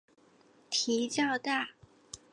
[0.71, 1.69] 蹄较大。